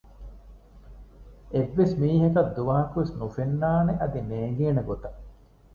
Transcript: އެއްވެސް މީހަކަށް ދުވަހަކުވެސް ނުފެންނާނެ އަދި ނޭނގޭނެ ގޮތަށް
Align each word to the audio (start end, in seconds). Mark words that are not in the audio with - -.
އެއްވެސް 1.53 1.95
މީހަކަށް 2.01 2.51
ދުވަހަކުވެސް 2.55 3.13
ނުފެންނާނެ 3.19 3.93
އަދި 3.99 4.19
ނޭނގޭނެ 4.29 4.81
ގޮތަށް 4.89 5.19